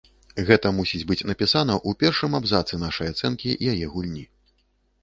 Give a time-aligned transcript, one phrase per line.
[0.47, 4.27] Гэта мусіць быць напісана ў першым абзацы нашай ацэнкі яе гульні.